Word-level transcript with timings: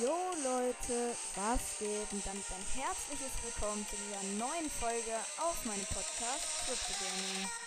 Jo 0.00 0.16
Leute, 0.42 1.14
was 1.34 1.78
geht? 1.78 2.10
Und 2.12 2.24
damit 2.24 2.44
ein 2.56 2.80
herzliches 2.80 3.32
Willkommen 3.44 3.86
zu 3.90 3.96
dieser 3.96 4.22
neuen 4.38 4.70
Folge 4.70 5.12
auf 5.36 5.62
meinem 5.66 5.84
Podcast 5.92 6.64
Crypto 6.64 6.94
Gaming. 7.04 7.59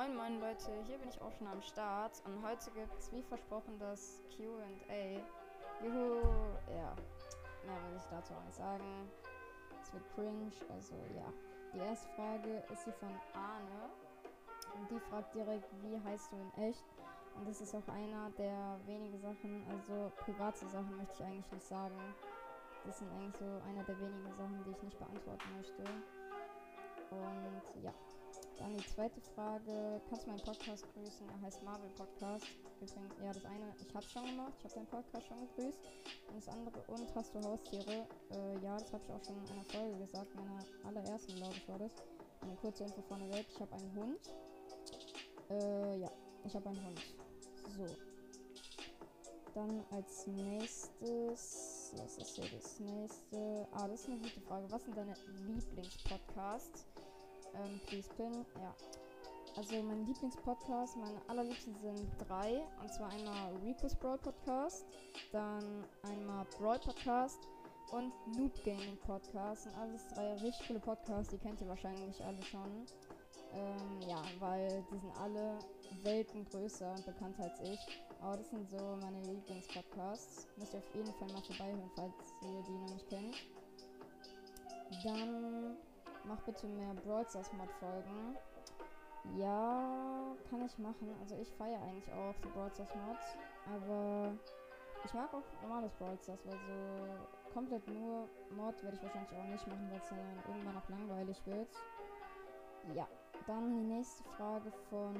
Moin 0.00 0.16
moin 0.16 0.40
Leute, 0.40 0.72
hier 0.86 0.96
bin 0.96 1.10
ich 1.10 1.20
auch 1.20 1.30
schon 1.32 1.46
am 1.46 1.60
Start 1.60 2.22
und 2.24 2.42
heute 2.42 2.70
gibt 2.70 2.98
es 2.98 3.12
wie 3.12 3.22
versprochen 3.22 3.78
das 3.78 4.22
QA. 4.34 5.20
Juhu, 5.84 6.22
ja, 6.70 6.96
mehr 7.66 7.76
will 7.84 7.98
ich 7.98 8.04
dazu 8.08 8.32
auch 8.32 8.42
nicht 8.44 8.54
sagen. 8.54 9.10
Es 9.82 9.92
wird 9.92 10.02
cringe, 10.14 10.50
also 10.72 10.94
ja. 11.14 11.30
Die 11.74 11.80
erste 11.80 12.08
Frage 12.14 12.64
ist 12.72 12.84
hier 12.84 12.94
von 12.94 13.10
Arne 13.34 13.90
und 14.74 14.90
die 14.90 14.98
fragt 15.00 15.34
direkt, 15.34 15.68
wie 15.82 16.00
heißt 16.02 16.32
du 16.32 16.36
in 16.36 16.64
echt? 16.64 16.86
Und 17.36 17.46
das 17.46 17.60
ist 17.60 17.74
auch 17.74 17.86
einer 17.88 18.30
der 18.38 18.80
wenigen 18.86 19.20
Sachen, 19.20 19.66
also 19.68 20.10
private 20.24 20.66
Sachen 20.66 20.96
möchte 20.96 21.12
ich 21.12 21.24
eigentlich 21.24 21.52
nicht 21.52 21.66
sagen. 21.66 22.14
Das 22.86 23.00
sind 23.00 23.12
eigentlich 23.12 23.36
so 23.36 23.44
einer 23.68 23.84
der 23.84 24.00
wenigen 24.00 24.32
Sachen, 24.32 24.64
die 24.64 24.70
ich 24.70 24.82
nicht 24.82 24.98
beantworten 24.98 25.56
möchte. 25.58 25.84
Und 27.10 27.82
ja. 27.84 27.92
Dann 28.60 28.76
die 28.76 28.86
zweite 28.86 29.20
Frage. 29.34 30.02
Kannst 30.10 30.26
du 30.26 30.30
meinen 30.30 30.42
Podcast 30.42 30.84
grüßen? 30.92 31.26
Er 31.30 31.40
heißt 31.40 31.62
Marvel 31.62 31.88
Podcast. 31.96 32.44
Übrigens, 32.76 32.94
ja, 33.24 33.32
das 33.32 33.44
eine, 33.46 33.74
ich 33.80 33.94
habe 33.94 34.04
schon 34.06 34.26
gemacht. 34.26 34.52
Ich 34.58 34.64
habe 34.64 34.74
deinen 34.74 34.86
Podcast 34.86 35.26
schon 35.28 35.40
gegrüßt. 35.40 35.78
Und 36.28 36.36
das 36.36 36.48
andere, 36.48 36.82
und 36.88 37.14
hast 37.14 37.34
du 37.34 37.40
Haustiere? 37.42 38.06
Äh, 38.30 38.58
ja, 38.62 38.76
das 38.76 38.92
habe 38.92 39.02
ich 39.02 39.12
auch 39.12 39.24
schon 39.24 39.42
in 39.42 39.50
einer 39.50 39.64
Folge 39.64 39.98
gesagt. 39.98 40.34
Meiner 40.34 40.58
allerersten, 40.84 41.36
glaube 41.36 41.54
ich, 41.54 41.68
war 41.68 41.78
das. 41.78 41.92
Eine 42.42 42.54
kurze 42.56 42.84
Info 42.84 43.00
vorneweg. 43.00 43.46
Ich 43.48 43.60
habe 43.60 43.72
einen 43.72 43.94
Hund. 43.94 44.20
Äh, 45.48 45.98
ja, 46.00 46.10
ich 46.44 46.54
habe 46.54 46.68
einen 46.68 46.84
Hund. 46.84 47.00
So. 47.78 47.86
Dann 49.54 49.84
als 49.90 50.26
nächstes, 50.26 51.94
was 51.96 52.18
ist 52.18 52.36
hier 52.36 52.50
das 52.50 52.78
nächste? 52.78 53.66
Ah, 53.72 53.88
das 53.88 54.00
ist 54.00 54.08
eine 54.10 54.18
gute 54.18 54.40
Frage. 54.42 54.70
Was 54.70 54.84
sind 54.84 54.96
deine 54.98 55.14
Lieblingspodcasts? 55.46 56.86
Ähm, 57.54 57.80
Please 57.86 58.08
Pin. 58.16 58.44
Ja. 58.60 58.74
Also 59.56 59.82
mein 59.82 60.06
Lieblingspodcast, 60.06 60.96
meine 60.96 61.20
allerliebsten 61.28 61.74
sind 61.76 62.08
drei. 62.28 62.62
Und 62.80 62.92
zwar 62.92 63.10
einmal 63.10 63.52
Rico's 63.64 63.94
Brawl 63.96 64.18
Podcast, 64.18 64.86
dann 65.32 65.84
einmal 66.02 66.46
Brawl 66.56 66.78
Podcast 66.78 67.48
und 67.92 68.12
Noob 68.36 68.52
Gaming 68.64 68.96
Podcast. 69.04 69.64
Sind 69.64 69.76
alles 69.76 70.06
drei 70.08 70.34
richtig 70.34 70.68
coole 70.68 70.80
Podcasts, 70.80 71.30
die 71.30 71.38
kennt 71.38 71.60
ihr 71.60 71.68
wahrscheinlich 71.68 72.22
alle 72.24 72.42
schon. 72.42 72.86
Ähm, 73.52 74.08
ja, 74.08 74.22
weil 74.38 74.84
die 74.92 74.98
sind 74.98 75.16
alle 75.18 75.58
Welten 76.04 76.44
größer 76.44 76.92
und 76.92 77.04
bekannter 77.04 77.44
als 77.44 77.60
ich. 77.60 77.80
Aber 78.20 78.36
das 78.36 78.50
sind 78.50 78.68
so 78.70 78.96
meine 79.00 79.20
Lieblingspodcasts. 79.22 80.46
Müsst 80.56 80.74
ihr 80.74 80.78
auf 80.78 80.94
jeden 80.94 81.12
Fall 81.14 81.28
mal 81.32 81.42
vorbeihören, 81.42 81.90
falls 81.96 82.14
ihr 82.42 82.62
die 82.62 82.72
noch 82.72 82.92
nicht 82.92 83.08
kennt. 83.08 83.34
Dann 85.04 85.76
Mach 86.24 86.40
bitte 86.42 86.66
mehr 86.66 86.94
Brawl 86.94 87.26
Stars 87.26 87.52
Mod 87.52 87.70
Folgen. 87.72 88.36
Ja, 89.36 90.34
kann 90.48 90.64
ich 90.64 90.78
machen. 90.78 91.14
Also 91.20 91.36
ich 91.36 91.52
feiere 91.54 91.82
eigentlich 91.82 92.12
auch 92.12 92.34
die 92.44 92.48
Brawl 92.48 92.70
Stars 92.70 92.94
Mods. 92.94 93.36
Aber 93.74 94.32
ich 95.04 95.14
mag 95.14 95.32
auch 95.32 95.62
normales 95.62 95.92
Brawl 95.94 96.18
Stars, 96.22 96.40
weil 96.44 96.58
so 96.58 97.52
komplett 97.52 97.86
nur 97.88 98.28
Mod 98.56 98.82
werde 98.82 98.96
ich 98.96 99.02
wahrscheinlich 99.02 99.32
auch 99.32 99.44
nicht 99.44 99.66
machen, 99.66 99.88
weil 99.90 99.98
es 99.98 100.08
dann 100.08 100.18
irgendwann 100.48 100.76
auch 100.76 100.88
langweilig 100.88 101.46
wird. 101.46 101.68
Ja, 102.94 103.06
dann 103.46 103.74
die 103.74 103.84
nächste 103.84 104.24
Frage 104.36 104.70
von 104.88 105.14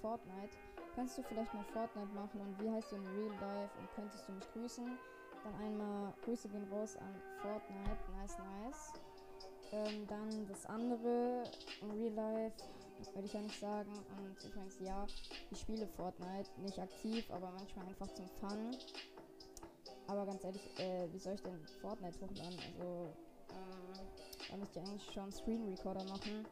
Fortnite. 0.00 0.56
Kannst 0.94 1.18
du 1.18 1.22
vielleicht 1.22 1.52
mal 1.54 1.64
Fortnite 1.64 2.12
machen 2.14 2.40
und 2.40 2.60
wie 2.60 2.70
heißt 2.70 2.92
du 2.92 2.96
in 2.96 3.06
Real 3.06 3.32
Life 3.40 3.78
und 3.78 3.94
könntest 3.94 4.28
du 4.28 4.32
mich 4.32 4.52
grüßen? 4.52 4.98
Dann 5.44 5.54
einmal 5.54 6.12
Grüße 6.24 6.48
gehen 6.48 6.66
raus 6.72 6.96
an 6.96 7.14
Fortnite. 7.40 7.96
Nice, 8.18 8.36
nice. 8.38 8.92
Ähm, 9.72 10.06
dann 10.08 10.46
das 10.48 10.66
andere 10.66 11.44
Real 11.82 12.12
Life 12.12 12.56
würde 13.14 13.26
ich 13.26 13.32
ja 13.32 13.40
nicht 13.40 13.60
sagen. 13.60 13.92
Und 14.18 14.44
übrigens, 14.44 14.78
ja, 14.80 15.06
ich 15.50 15.60
spiele 15.60 15.86
Fortnite. 15.86 16.50
Nicht 16.60 16.78
aktiv, 16.78 17.30
aber 17.30 17.50
manchmal 17.52 17.86
einfach 17.86 18.12
zum 18.14 18.28
Fun. 18.40 18.76
Aber 20.06 20.26
ganz 20.26 20.42
ehrlich, 20.44 20.62
äh, 20.78 21.08
wie 21.12 21.18
soll 21.18 21.34
ich 21.34 21.42
denn 21.42 21.64
Fortnite 21.80 22.20
hochladen? 22.20 22.58
Also, 22.58 23.14
ähm, 23.50 24.08
da 24.50 24.56
müsste 24.56 24.80
ich 24.80 24.86
eigentlich 24.86 25.12
schon 25.12 25.32
Screen 25.32 25.68
Recorder 25.68 26.04
machen. 26.04 26.46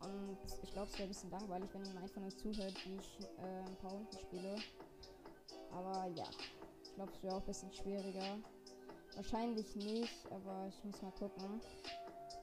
Und 0.00 0.38
ich 0.62 0.72
glaube, 0.72 0.88
es 0.88 0.94
wäre 0.94 1.04
ein 1.04 1.08
bisschen 1.08 1.30
langweilig, 1.30 1.70
wenn 1.72 1.84
jemand 1.84 2.04
einfach 2.04 2.20
nur 2.20 2.30
zuhört, 2.30 2.74
wie 2.86 2.96
ich 2.96 3.20
äh, 3.38 3.68
ein 3.68 3.76
paar 3.76 3.92
Runden 3.92 4.18
spiele. 4.18 4.56
Aber 5.72 6.06
ja, 6.14 6.24
ich 6.82 6.94
glaube, 6.94 7.12
es 7.12 7.22
wäre 7.22 7.36
auch 7.36 7.40
ein 7.40 7.46
bisschen 7.46 7.72
schwieriger. 7.72 8.38
Wahrscheinlich 9.16 9.74
nicht, 9.76 10.30
aber 10.30 10.66
ich 10.68 10.84
muss 10.84 11.02
mal 11.02 11.12
gucken. 11.12 11.60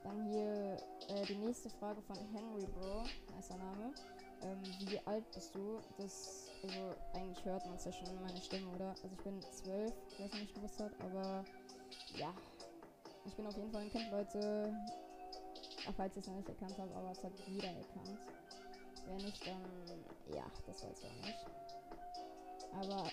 Dann 0.04 0.26
hier 0.26 0.78
äh, 1.10 1.26
die 1.26 1.36
nächste 1.36 1.70
Frage 1.70 2.02
von 2.02 2.18
Henry 2.34 2.66
Bro, 2.66 3.04
nicer 3.36 3.58
Name. 3.58 3.94
Ähm, 4.42 4.62
wie 4.80 5.00
alt 5.06 5.30
bist 5.32 5.56
du? 5.56 5.80
Das, 5.98 6.50
also 6.64 6.96
eigentlich 7.14 7.44
hört 7.44 7.66
man 7.66 7.76
es 7.76 7.86
ja 7.86 7.92
schon 7.92 8.08
in 8.08 8.22
meiner 8.22 8.42
Stimme, 8.42 8.70
oder? 8.76 8.90
Also 8.90 9.10
ich 9.12 9.24
bin 9.24 9.42
zwölf, 9.42 9.94
wer 10.18 10.26
es 10.28 10.34
nicht 10.34 10.54
gewusst 10.54 10.80
hat, 10.80 10.92
aber 11.00 11.44
ja. 12.16 12.34
Ich 13.26 13.36
bin 13.36 13.46
auf 13.46 13.58
jeden 13.58 13.72
Fall 13.72 13.82
ein 13.82 13.92
Kind, 13.92 14.12
Leute. 14.12 14.74
Ach, 15.88 15.94
falls 15.96 16.16
ihr 16.16 16.22
es 16.22 16.28
noch 16.28 16.36
nicht 16.36 16.50
erkannt 16.50 16.76
habt, 16.78 16.94
aber 16.94 17.12
es 17.12 17.24
hat 17.24 17.34
jeder 17.48 17.70
erkannt. 17.70 18.20
Wer 19.06 19.16
nicht, 19.16 19.48
dann 19.48 19.64
ja, 20.34 20.46
das 20.66 20.84
weiß 20.84 21.00
ich 21.00 21.10
auch 21.10 21.26
nicht. 21.26 21.46
Aber 22.74 23.10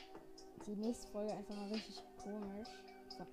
die 0.67 0.77
nächste 0.77 1.09
Folge 1.09 1.33
einfach 1.33 1.57
mal 1.57 1.69
richtig 1.69 2.03
komisch. 2.23 2.69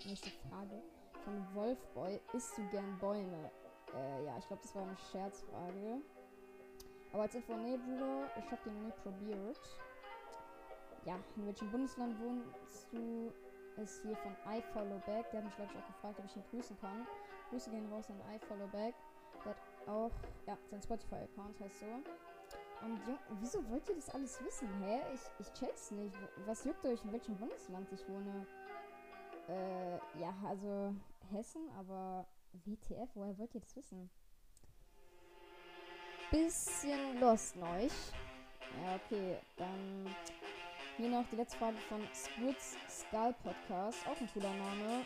Nächste 0.06 0.30
Frage 0.50 0.82
von 1.24 1.46
Wolfboy. 1.54 2.20
Isst 2.34 2.58
du 2.58 2.68
gern 2.70 2.98
Bäume? 3.00 3.52
Äh, 3.96 4.26
ja, 4.26 4.38
ich 4.38 4.48
glaube, 4.48 4.62
das 4.62 4.76
war 4.76 4.84
eine 4.84 4.98
Scherzfrage. 5.12 6.02
Aber 7.14 7.24
als 7.24 7.36
Info, 7.36 7.56
nee, 7.56 7.78
Bruder, 7.78 8.30
ich 8.38 8.52
habe 8.52 8.62
den 8.66 8.84
nie 8.84 8.92
probiert. 9.04 9.60
Ja, 11.06 11.20
in 11.36 11.46
welchem 11.46 11.72
Bundesland 11.72 12.20
wohnst 12.20 12.88
du? 12.92 13.34
Ist 13.82 14.02
hier 14.04 14.16
von 14.18 14.36
iFollowback. 14.46 15.32
Der 15.32 15.40
hat 15.40 15.46
mich, 15.46 15.56
glaube 15.56 15.72
ich, 15.72 15.80
auch 15.80 15.88
gefragt, 15.88 16.20
ob 16.20 16.26
ich 16.26 16.36
ihn 16.36 16.44
grüßen 16.52 16.78
kann. 16.80 17.08
Grüße 17.50 17.70
gehen 17.70 17.92
raus 17.92 18.10
an 18.10 18.22
iFollowback. 18.36 18.94
Der 19.44 19.52
hat 19.52 19.62
auch, 19.88 20.12
ja, 20.46 20.58
sein 20.70 20.82
Spotify-Account 20.82 21.60
heißt 21.60 21.80
so. 21.80 21.86
Und 22.86 23.00
Jung, 23.08 23.20
wieso 23.40 23.70
wollt 23.70 23.88
ihr 23.90 23.96
das 23.96 24.10
alles 24.10 24.44
wissen? 24.44 24.68
Hä? 24.84 25.02
Ich, 25.14 25.22
ich 25.40 25.54
check's 25.54 25.92
nicht. 25.92 26.16
Was 26.46 26.66
juckt 26.66 26.84
euch, 26.86 27.04
in 27.04 27.12
welchem 27.12 27.36
Bundesland 27.38 27.92
ich 27.92 28.08
wohne? 28.10 28.46
Äh, 29.48 30.20
ja, 30.20 30.34
also 30.48 30.96
Hessen, 31.32 31.70
aber 31.78 32.26
WTF, 32.54 33.10
woher 33.16 33.38
wollt 33.38 33.54
ihr 33.56 33.62
das 33.62 33.76
wissen? 33.76 34.10
Bisschen 36.32 37.20
lost 37.20 37.56
neuch. 37.56 37.92
Ja, 38.84 38.96
okay, 38.96 39.38
dann 39.58 40.16
hier 40.98 41.10
noch 41.10 41.26
die 41.30 41.36
letzte 41.36 41.58
Frage 41.58 41.78
von 41.90 42.02
Squids 42.14 42.78
Skull 42.90 43.34
Podcast. 43.44 44.00
Auch 44.08 44.20
ein 44.20 44.30
cooler 44.34 44.54
Name. 44.54 45.06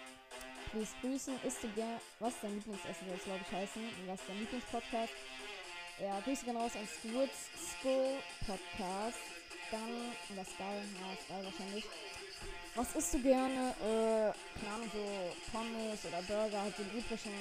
Please 0.71 0.93
grüßen. 1.01 1.35
Ist 1.43 1.63
du 1.63 1.69
gern. 1.69 1.99
Was 2.19 2.33
dein 2.41 2.53
Lieblingsessen 2.55 3.07
soll 3.07 3.17
es, 3.17 3.23
glaube 3.23 3.39
ich, 3.41 3.51
heißen? 3.51 3.81
Und 3.81 4.07
was 4.07 4.19
dein 4.27 4.39
Lieblingspodcast? 4.39 5.13
Ja, 5.99 6.19
Grüße 6.19 6.45
gehen 6.45 6.57
raus 6.57 6.75
an 6.75 6.87
Squids 6.87 7.49
Skull 7.55 8.17
Podcast. 8.45 9.19
Dann, 9.71 9.89
oder 10.33 10.45
Skull, 10.45 10.83
ja, 10.99 11.15
Skull 11.23 11.45
wahrscheinlich. 11.45 11.85
Was 12.75 12.93
isst 12.95 13.13
du 13.13 13.21
gerne? 13.21 13.73
Äh, 13.81 14.33
keine 14.59 14.75
Ahnung, 14.75 14.89
so 14.91 15.51
Pommes 15.51 16.05
oder 16.05 16.21
Burger, 16.23 16.61
halt 16.61 16.75
so 16.75 16.83
die 16.83 16.97
üblichen, 16.97 17.31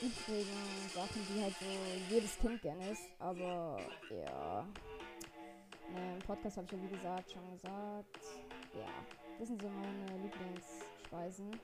übrigen 0.00 0.90
Sachen, 0.94 1.26
die 1.28 1.42
halt 1.42 1.54
so 1.58 2.14
jedes 2.14 2.38
Kind 2.38 2.62
gerne 2.62 2.90
isst. 2.90 3.10
Aber 3.18 3.80
ja. 4.10 4.64
Ne, 5.92 6.14
Im 6.14 6.22
Podcast 6.22 6.56
habe 6.58 6.66
ich 6.66 6.72
ja 6.72 6.78
wie 6.82 6.96
gesagt 6.96 7.32
schon 7.32 7.50
gesagt. 7.52 8.18
Ja, 8.72 8.86
das 9.38 9.48
sind 9.48 9.60
so 9.60 9.68
meine 9.68 10.22
Lieblingsspeisen. 10.22 11.60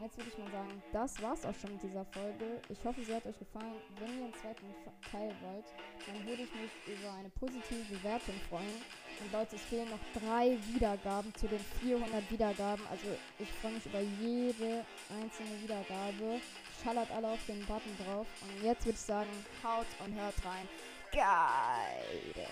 Jetzt 0.00 0.18
würde 0.18 0.30
ich 0.30 0.38
mal 0.38 0.50
sagen, 0.50 0.82
das 0.92 1.22
war's 1.22 1.44
auch 1.46 1.54
schon 1.54 1.72
mit 1.72 1.82
dieser 1.82 2.04
Folge. 2.06 2.60
Ich 2.68 2.84
hoffe, 2.84 3.02
sie 3.02 3.14
hat 3.14 3.24
euch 3.26 3.38
gefallen. 3.38 3.74
Wenn 3.98 4.18
ihr 4.18 4.24
einen 4.24 4.34
zweiten 4.34 4.66
Teil 5.10 5.32
wollt, 5.42 5.64
dann 6.06 6.26
würde 6.26 6.42
ich 6.42 6.54
mich 6.54 6.70
über 6.86 7.12
eine 7.14 7.30
positive 7.30 7.96
Bewertung 7.96 8.34
freuen. 8.48 8.82
Und 9.20 9.32
Leute, 9.32 9.56
es 9.56 9.62
fehlen 9.62 9.88
noch 9.88 10.20
drei 10.20 10.58
Wiedergaben 10.74 11.34
zu 11.34 11.48
den 11.48 11.60
400 11.80 12.30
Wiedergaben. 12.30 12.84
Also 12.90 13.06
ich 13.38 13.50
freue 13.52 13.72
mich 13.72 13.86
über 13.86 14.00
jede 14.00 14.84
einzelne 15.08 15.62
Wiedergabe. 15.62 16.40
Schallert 16.82 17.10
alle 17.10 17.28
auf 17.28 17.46
den 17.46 17.60
Button 17.60 17.96
drauf. 18.04 18.26
Und 18.42 18.64
jetzt 18.64 18.84
würde 18.84 18.96
ich 18.96 19.00
sagen, 19.00 19.30
haut 19.64 19.86
und 20.04 20.14
hört 20.14 20.34
rein. 20.44 20.68
Geil. 21.12 22.46